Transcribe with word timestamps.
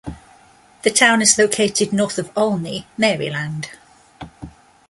The 0.81 0.89
town 0.89 1.21
is 1.21 1.37
located 1.37 1.93
north 1.93 2.17
of 2.17 2.31
Olney, 2.35 2.87
Maryland. 2.97 3.69